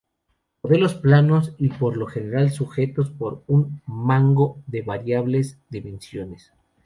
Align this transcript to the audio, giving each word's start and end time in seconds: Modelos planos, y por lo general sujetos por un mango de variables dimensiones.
Modelos 0.63 0.95
planos, 0.95 1.53
y 1.59 1.69
por 1.69 1.95
lo 1.95 2.07
general 2.07 2.49
sujetos 2.49 3.11
por 3.11 3.43
un 3.45 3.83
mango 3.85 4.57
de 4.65 4.81
variables 4.81 5.59
dimensiones. 5.69 6.51